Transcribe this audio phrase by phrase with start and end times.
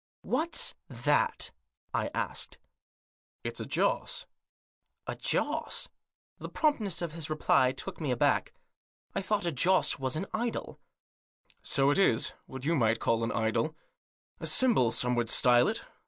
[0.35, 1.51] "What's that?"
[1.93, 2.57] I asked."
[3.43, 4.25] It's a joss.""
[5.05, 5.89] A joss?"
[6.39, 8.51] The promptness of his reply took me aback."
[9.15, 12.33] I thought a joss was an idol." Digitized by 166 THE JOSS." So it is;
[12.47, 13.75] what you might call an idol.
[14.39, 15.83] A symbol some would style it.